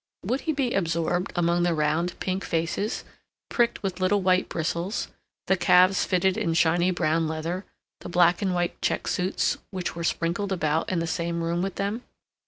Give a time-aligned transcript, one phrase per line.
[0.25, 3.03] Would he be absorbed among the round pink faces,
[3.49, 5.09] pricked with little white bristles,
[5.45, 7.65] the calves fitted in shiny brown leather,
[7.99, 11.75] the black and white check suits, which were sprinkled about in the same room with
[11.75, 12.01] them?